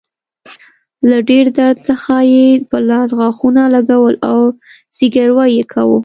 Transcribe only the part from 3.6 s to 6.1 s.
لګول او زګیروی يې کاوه.